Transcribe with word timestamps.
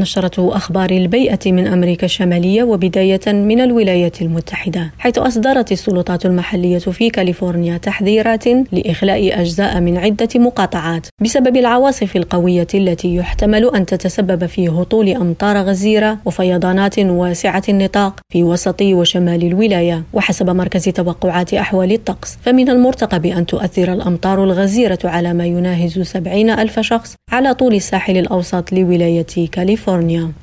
نشرة 0.00 0.56
أخبار 0.56 0.90
البيئة 0.90 1.52
من 1.52 1.66
أمريكا 1.66 2.04
الشمالية 2.04 2.62
وبداية 2.62 3.20
من 3.26 3.60
الولايات 3.60 4.22
المتحدة 4.22 4.90
حيث 4.98 5.18
أصدرت 5.18 5.72
السلطات 5.72 6.26
المحلية 6.26 6.78
في 6.78 7.10
كاليفورنيا 7.10 7.76
تحذيرات 7.76 8.44
لإخلاء 8.72 9.40
أجزاء 9.40 9.80
من 9.80 9.98
عدة 9.98 10.28
مقاطعات 10.34 11.06
بسبب 11.22 11.56
العواصف 11.56 12.16
القوية 12.16 12.66
التي 12.74 13.14
يحتمل 13.14 13.74
أن 13.74 13.86
تتسبب 13.86 14.46
في 14.46 14.68
هطول 14.68 15.08
أمطار 15.08 15.56
غزيرة 15.56 16.18
وفيضانات 16.24 16.98
واسعة 16.98 17.62
النطاق 17.68 18.20
في 18.32 18.42
وسط 18.42 18.82
وشمال 18.82 19.44
الولاية. 19.44 20.02
وحسب 20.12 20.50
مركز 20.50 20.84
توقعات 20.84 21.54
أحوال 21.54 21.92
الطقس 21.92 22.38
فمن 22.42 22.68
المرتقب 22.68 23.26
أن 23.26 23.46
تؤثر 23.46 23.92
الأمطار 23.92 24.44
الغزيرة 24.44 24.98
على 25.04 25.32
ما 25.34 25.46
يناهز 25.46 25.98
سبعين 25.98 26.50
ألف 26.50 26.80
شخص 26.80 27.14
على 27.32 27.54
طول 27.54 27.74
الساحل 27.74 28.16
الأوسط 28.16 28.72
لولاية 28.72 29.48
كاليفورنيا. 29.52 29.87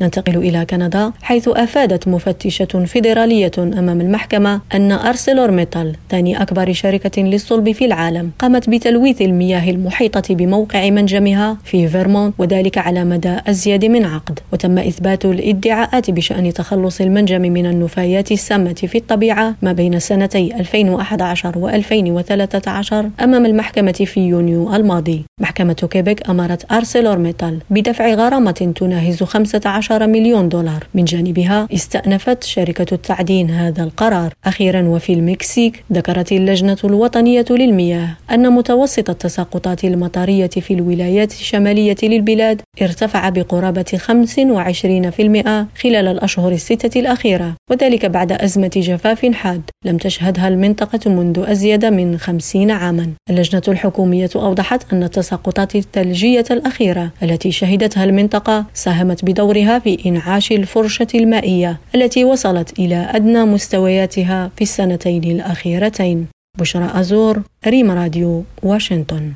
ننتقل 0.01 0.37
إلى 0.37 0.65
كندا 0.65 1.11
حيث 1.21 1.47
أفادت 1.47 2.07
مفتشة 2.07 2.85
فيدرالية 2.85 3.51
أمام 3.57 4.01
المحكمة 4.01 4.61
أن 4.73 4.91
أرسيلور 4.91 5.51
ميتال 5.51 5.95
ثاني 6.09 6.41
أكبر 6.41 6.73
شركة 6.73 7.21
للصلب 7.21 7.71
في 7.71 7.85
العالم 7.85 8.31
قامت 8.39 8.69
بتلويث 8.69 9.21
المياه 9.21 9.69
المحيطة 9.69 10.35
بموقع 10.35 10.89
منجمها 10.89 11.57
في 11.63 11.87
فيرمونت 11.87 12.33
وذلك 12.37 12.77
على 12.77 13.03
مدى 13.03 13.37
أزيد 13.47 13.85
من 13.85 14.05
عقد. 14.05 14.39
وتم 14.53 14.77
إثبات 14.77 15.25
الادعاءات 15.25 16.11
بشأن 16.11 16.53
تخلص 16.53 17.01
المنجم 17.01 17.41
من 17.41 17.65
النفايات 17.65 18.31
السامة 18.31 18.73
في 18.73 18.97
الطبيعة 18.97 19.55
ما 19.61 19.73
بين 19.73 19.99
سنتي 19.99 20.53
2011 20.59 21.57
و 21.57 21.69
2013 21.69 23.09
أمام 23.23 23.45
المحكمة 23.45 23.91
في 23.91 24.19
يونيو 24.19 24.75
الماضي. 24.75 25.25
محكمة 25.41 25.87
كيبك 25.91 26.29
أمرت 26.29 26.71
أرسيلور 26.71 27.17
ميتال 27.17 27.59
بدفع 27.69 28.13
غرامة 28.13 28.73
تناهز 28.75 29.23
15 29.35 30.07
مليون 30.07 30.49
دولار. 30.49 30.87
من 30.93 31.05
جانبها 31.05 31.67
استأنفت 31.73 32.43
شركة 32.43 32.93
التعدين 32.93 33.49
هذا 33.49 33.83
القرار. 33.83 34.33
أخيرا 34.45 34.81
وفي 34.81 35.13
المكسيك 35.13 35.83
ذكرت 35.93 36.31
اللجنة 36.31 36.77
الوطنية 36.83 37.45
للمياه 37.49 38.17
أن 38.31 38.51
متوسط 38.51 39.09
التساقطات 39.09 39.83
المطرية 39.83 40.47
في 40.47 40.73
الولايات 40.73 41.31
الشمالية 41.31 41.95
للبلاد 42.03 42.61
ارتفع 42.81 43.29
بقرابة 43.29 43.85
25% 43.97 45.81
خلال 45.81 46.07
الأشهر 46.07 46.51
الستة 46.51 46.99
الأخيرة 46.99 47.53
وذلك 47.71 48.05
بعد 48.05 48.31
أزمة 48.31 48.71
جفاف 48.75 49.25
حاد 49.25 49.61
لم 49.85 49.97
تشهدها 49.97 50.47
المنطقة 50.47 51.09
منذ 51.09 51.43
أزيد 51.47 51.85
من 51.85 52.17
50 52.17 52.71
عاما. 52.71 53.09
اللجنة 53.29 53.61
الحكومية 53.67 54.29
أوضحت 54.35 54.93
أن 54.93 55.03
التساقطات 55.03 55.75
الثلجية 55.75 56.45
الأخيرة 56.51 57.11
التي 57.23 57.51
شهدتها 57.51 58.03
المنطقة 58.03 58.65
ساهمت 58.73 59.14
بدورها 59.23 59.79
في 59.79 59.97
إنعاش 60.05 60.51
الفرشة 60.51 61.07
المائية 61.15 61.79
التي 61.95 62.23
وصلت 62.23 62.79
إلى 62.79 63.07
أدنى 63.11 63.45
مستوياتها 63.45 64.51
في 64.55 64.61
السنتين 64.61 65.23
الأخيرتين. 65.23 66.27
بشرى 66.59 66.89
أزور 66.93 67.41
ريم 67.67 67.91
راديو 67.91 68.43
واشنطن. 68.63 69.35